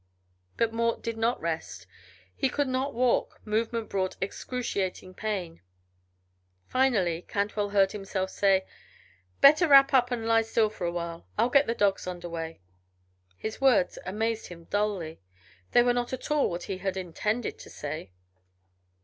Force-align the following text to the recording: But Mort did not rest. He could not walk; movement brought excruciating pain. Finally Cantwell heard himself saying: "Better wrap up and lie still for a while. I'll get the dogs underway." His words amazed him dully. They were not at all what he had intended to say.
But 0.57 0.73
Mort 0.73 1.03
did 1.03 1.15
not 1.15 1.39
rest. 1.39 1.85
He 2.35 2.49
could 2.49 2.67
not 2.67 2.95
walk; 2.95 3.39
movement 3.45 3.87
brought 3.87 4.17
excruciating 4.19 5.13
pain. 5.13 5.61
Finally 6.65 7.21
Cantwell 7.27 7.69
heard 7.69 7.91
himself 7.91 8.31
saying: 8.31 8.63
"Better 9.41 9.67
wrap 9.67 9.93
up 9.93 10.09
and 10.09 10.25
lie 10.25 10.41
still 10.41 10.71
for 10.71 10.87
a 10.87 10.91
while. 10.91 11.27
I'll 11.37 11.49
get 11.51 11.67
the 11.67 11.75
dogs 11.75 12.07
underway." 12.07 12.61
His 13.37 13.61
words 13.61 13.99
amazed 14.03 14.47
him 14.47 14.63
dully. 14.71 15.21
They 15.71 15.83
were 15.83 15.93
not 15.93 16.13
at 16.13 16.31
all 16.31 16.49
what 16.49 16.63
he 16.63 16.79
had 16.79 16.97
intended 16.97 17.59
to 17.59 17.69
say. 17.69 18.09